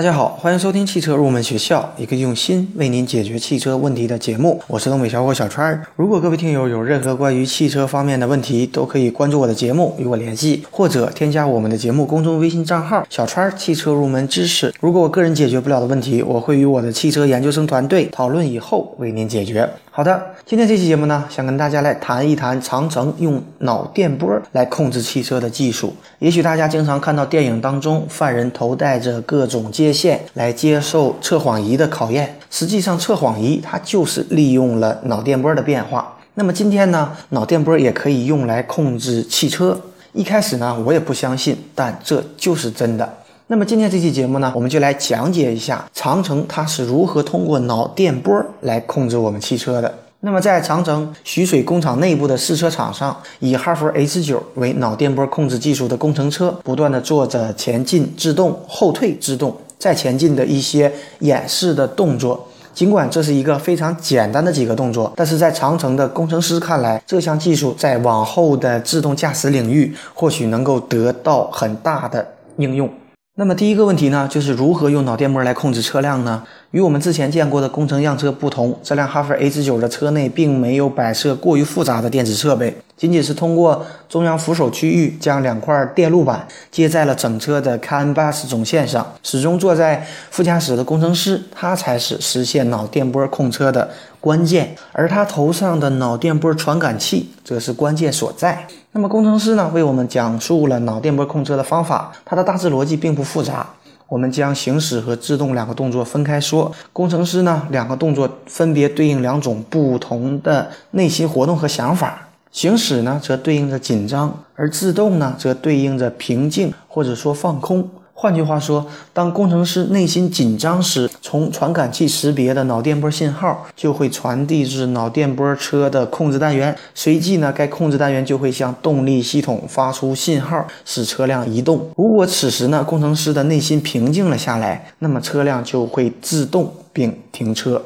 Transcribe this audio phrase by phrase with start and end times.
[0.00, 4.58] 大家好，欢迎收听汽车入门学校，一个用心为您解决汽车问题的节目。
[4.66, 5.78] 我是东北小伙小川。
[5.94, 14.72] 如果各位听友有任何关于汽车方面的问题，都可以关注我的节目与我联系，或者添加我们的节目公众微信账号“小川汽车入门知识”。
[14.80, 19.68] 如果我个人解决不了的问题，我会与我的汽车研究生团队讨论以后为您解决。
[19.92, 25.92] 好的，今天这期节目呢，想跟大家来谈一谈长城用脑电波来控制汽车的技术。
[26.20, 36.16] 也许大家经常看到电影当中，犯人头戴着各种接线来接受测谎仪的考验，实际上测谎仪它就是利用了脑电波的变化。
[36.34, 39.78] 那么今天呢，脑电波也可以用来控制汽车。
[40.12, 43.08] 一开始呢，我也不相信，但这就是真的。
[43.48, 49.92] 那么今天这期节目呢，我们就来讲解一下长城它是如何通过脑电波来控制我们汽车的。
[50.20, 62.46] 那么在长城徐水工厂内部的试车场上，以哈弗 H 九为脑电波控制技术的工程车，不断的做着前进制动、后退制动、再前进的一些演示的动作。
[62.72, 72.88] 尽管这是一个非常简单的几个动作，但是在长城的工程师看来，这项技术在往后的自动驾驶领域或许能够得到很大的应用。
[73.36, 76.44] 那么第一个问题呢，就是如何用脑电波来控制车辆呢？
[76.72, 89.04] 与我们之前见过的工程样车不同，这辆哈弗 H 九的车内并没有摆设过于复杂的电子设备，仅仅是通过中央扶手区域将两块电路板接在了整车的 CAN bus 总线上。
[89.24, 93.90] 始终坐在副驾驶的工程师，他才是实现脑电波控车的
[94.20, 98.68] 关键，而他头上的脑电波传感器则是关键所在。
[98.92, 103.66] 那么工程师呢，为我们讲述了脑电波控车的方法，它的大致逻辑并不复杂。
[104.10, 106.70] 我们将行驶和制动两个动作分开说。
[106.92, 112.28] 工程师呢，两个动作分别对应两种不同的内心活动和想法。
[112.50, 117.88] 行驶呢，则对应着紧张；而制动呢，则对应着平静或者说放空。
[118.20, 131.88] 换句话说，当工程师内心紧张时，从传感器识别的脑电波信号就会传递至脑电波车的控制单元，随即呢，该控制单元就会向动力系统发出信号，使车辆移动。
[131.96, 137.82] 如果此时呢，工程师的内心平静了下来，那么车辆就会自动并停车。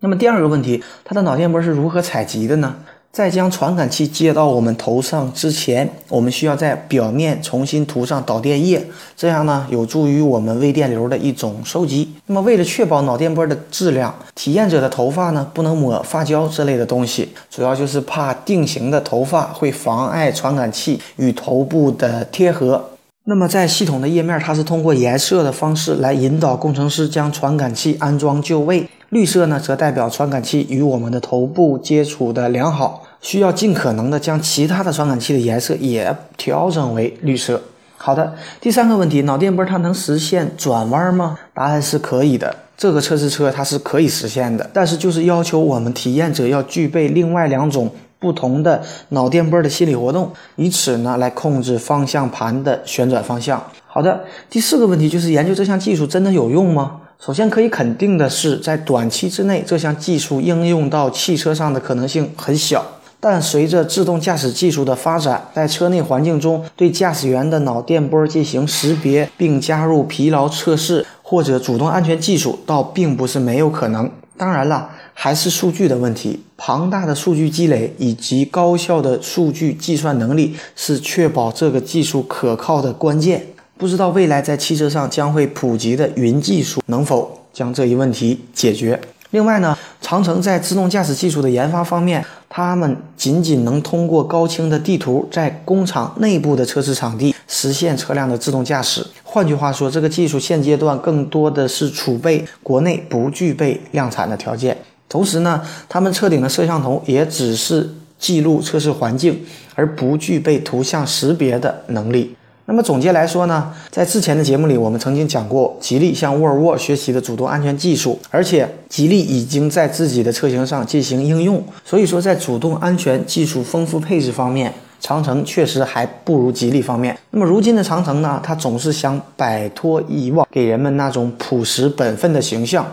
[0.00, 2.74] 那么第二个问题，它的脑电波是如何采集的呢？
[3.16, 12.12] 在将传感器接到我们头上之前，我们需要在表面重新涂上导电液，这样呢有助于我们微电流的一种收集。
[12.26, 22.90] 那么为了确保脑电波的质量，体验者的头发呢不能抹发胶之类的东西，主要就是怕定型的头发会妨碍传感器与头部的贴合。
[23.24, 28.86] 那么在系统的页面，它是通过颜色的方式来引导工程师将传感器安装就位。
[29.10, 33.04] 绿色呢，则代表传感器与我们的头部接触的良好。
[33.26, 37.60] 需要尽可能的将其他的传感器的颜色也调整为绿色。
[37.96, 41.36] 好的，第三个问题，脑电波它能实现转弯吗？
[41.52, 42.54] 答案是可以的。
[42.76, 53.60] 这个测试车它是可以实现的，但是就是要求我们体验者要具备另外两种不同的脑电波的心理活动，以此呢来控制方向盘的旋转方向。
[53.88, 57.00] 好的，第四个问题就是研究这项技术真的有用吗？
[57.18, 62.86] 首先可以肯定的是，在短期之内，这项技术应用到汽车上的可能性很小。
[63.20, 74.10] 但随着自动驾驶技术的发展，在车内环境中对驾驶员的脑电波进行识别，并加入疲劳测试或者主动安全技术，倒并不是没有可能。
[74.36, 76.40] 当然了，还是数据的问题。
[76.58, 83.46] 庞大的数据积累以及高效的数据计算能力是确保这个技术可靠的关键。
[83.78, 88.98] 不知道未来在汽车上将会普及的云技术能否将这一问题解决。
[89.36, 99.06] 另外呢，长城在自动驾驶技术的研发方面，他们仅仅能通过高清的地图，在工厂内部的测试场地实现车辆的自动驾驶。
[99.22, 104.74] 换句话说，这个技术现阶段更多的是储备国内不具备量产的条件。
[105.06, 107.86] 同时呢，他们车顶的摄像头也只是
[108.18, 112.34] 记录测试环境，而不具备图像识别的能力。
[112.68, 121.62] 那么总结来说呢，在之前的节目里，我们曾经讲过，吉利向沃尔沃学习的主动安全技术，而且吉利已经在自己的车型上进行应用。
[121.84, 127.16] 所以说，在主动安全技术丰富配置方面，长城确实还不如吉利方面。
[127.30, 132.84] 那么如今的长城呢，它总是想摆脱以往给人们那种朴实本分的形象。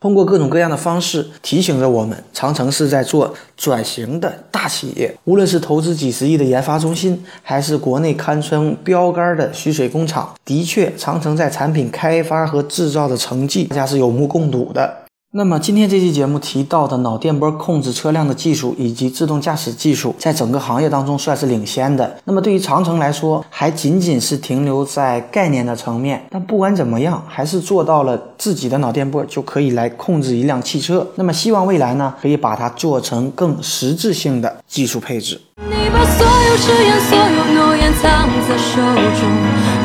[0.00, 5.14] 通过各种各样的方式提醒着我们，长城是在做转型的大企业。
[5.24, 15.09] 无论是投资几十亿的研发中心，还是国内堪称标杆的徐水工厂，的确，长城在产品开发和制造的成绩，大家是有目共睹的。
[15.32, 22.18] 那么今天这期节目提到的脑电波控制车辆的技术以及自动驾驶技术，在整个行业当中算是领先的。
[22.24, 26.26] 那么对于长城来说，还仅仅是停留在概念的层面。
[26.30, 31.06] 但不管怎么样，还是做到了自己的脑电波就可以来控制一辆汽车。
[31.14, 35.40] 那么希望未来呢，可以把它做成更实质性的技术配置。
[35.58, 38.82] 你把所有誓言、所有诺言藏在手
[39.20, 39.30] 中，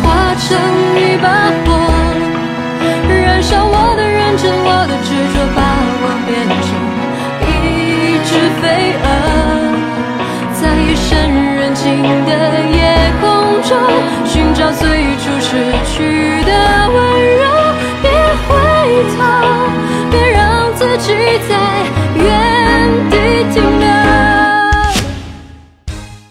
[0.02, 0.58] 化成
[0.98, 1.95] 一把火，
[4.36, 5.64] 我的认真，我的执着，把
[6.04, 6.68] 我变成
[7.48, 8.30] 一只
[8.60, 8.64] 飞
[9.00, 9.08] 蛾，
[10.60, 11.08] 在夜深
[11.56, 12.30] 人静的
[12.70, 12.78] 夜
[13.22, 13.24] 空
[13.64, 13.72] 中，
[14.26, 14.84] 寻找最
[15.24, 16.52] 初失去的
[16.92, 16.96] 温
[17.38, 17.44] 柔。
[18.02, 18.12] 别
[18.44, 18.52] 回
[19.16, 19.18] 头，
[20.12, 20.44] 别让
[20.76, 21.16] 自己
[21.48, 21.56] 在
[22.18, 22.28] 原
[23.10, 23.16] 地
[23.54, 23.88] 停留。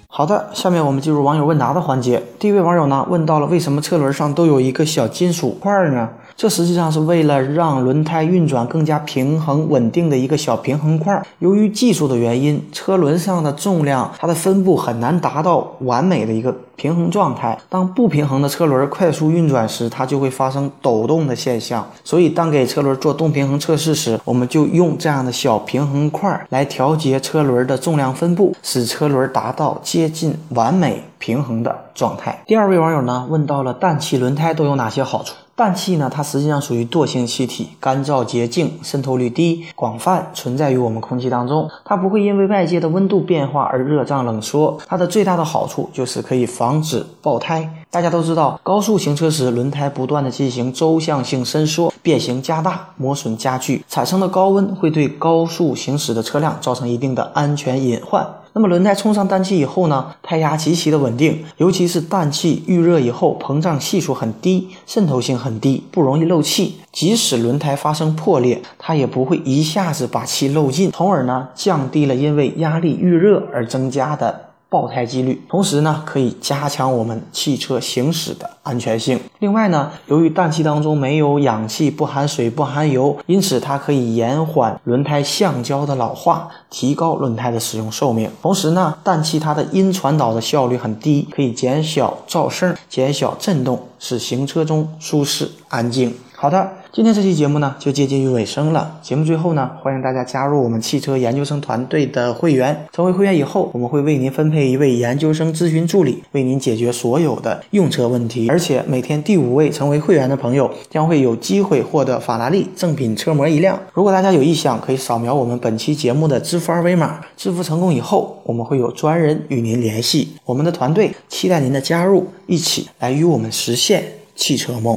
[0.09, 2.23] 好的，下面我们进入网友问答的环节。
[2.39, 6.11] 第一位网友呢问到了，为什么车轮上都有一个小金属块呢？
[6.37, 11.25] 这实际上是为了让轮胎运转更加平衡稳定的一个小平衡块。
[11.39, 17.57] 由于技术的原因，车轮上的重量它的分布很难达到完美的一个平衡状态。
[17.69, 21.89] 当不平衡的车轮快速运转时，它就会发生抖动的现象。
[22.03, 32.43] 所以，当给车轮做动平衡测试时，我们就用这样的小平衡块来调节车轮的重量分布，使车轮达到接近完美平衡的状态。
[32.47, 35.35] 第二位网友呢问到了氮气轮胎都有哪些好处？
[35.57, 41.71] 氮气呢，它实际上属于惰性气体，干燥洁净，渗透率低，广泛存在于我们空气当中。
[41.85, 44.77] 它不会因为外界的温度变化而热胀冷缩。
[44.89, 47.71] 它的最大的好处就是可以防止爆胎。
[47.95, 58.27] 大家都知道，高速行车时，轮胎不断的进行周向性伸缩、变形加大、磨损加剧，产生的高温会对高速行驶的车辆造成一定的安全隐患。
[58.53, 66.81] 那么轮胎充上氮气以后呢，胎压极其的稳定，尤其是氮气遇热以后，膨胀系数很低，渗透性很低，不容易漏气。
[66.91, 74.41] 即使轮胎发生破裂，它也不会一下子把气漏尽，从而呢降低了因为压力遇热而增加的。
[74.75, 79.21] 爆胎几率，同时呢，可以加强我们汽车行驶的安全性。
[79.39, 88.29] 另外呢，由于氮气当中没有氧气，不含水，不含油，因此它可以延缓轮胎橡胶的老化，提高轮胎的使用寿命。
[88.43, 96.13] 同时呢，氮气它的阴传导的效率很低，可以减小噪声，减小震动，使行车中舒适安静。
[96.35, 99.01] 好的，今天这期节目呢就接近于尾声了。
[99.03, 102.87] 节目最后呢，欢迎大家加入我们汽车研究生团队的会员。
[102.93, 108.49] 成为会员以后，我们会为您分配一位研究生咨询助理，为您解决所有的用车问题。
[108.49, 113.77] 而且每天第五位成为会员的朋友将会有机会获得法拉利正品车模一辆。
[113.93, 117.19] 如果大家有意向，可以扫描我们本期节目的支付二维码。
[117.37, 120.37] 支付成功以后，我们会有专人与您联系。
[120.45, 124.05] 我们的团队期待您的加入，一起来与我们实现
[124.37, 124.97] 汽车梦。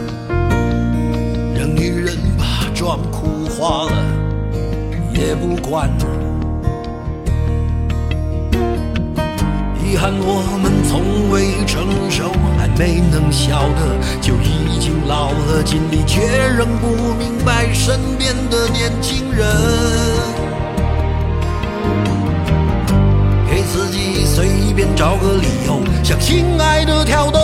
[2.81, 3.91] 妆哭花了
[5.13, 5.87] 也不管。
[9.85, 16.21] 遗憾我们从未成熟，还没能晓得，就已经老了，尽力却
[16.57, 19.45] 仍不明白身边的年轻人。
[23.47, 27.40] 给自己随便找个理由，向心爱的挑逗，